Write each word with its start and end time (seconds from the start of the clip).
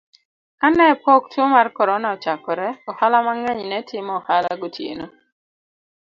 Kane 0.59 0.85
pok 1.03 1.21
tuwo 1.31 1.45
mar 1.55 1.67
Corona 1.77 2.07
ochakore, 2.15 2.67
ohala 2.89 3.17
mang'eny 3.25 3.61
ne 3.69 3.79
timo 3.89 4.13
ohala 4.19 4.49
gotieno, 4.61 5.05